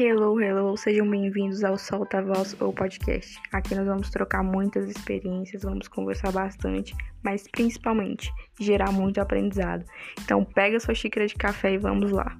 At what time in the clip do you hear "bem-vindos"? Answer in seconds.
1.10-1.64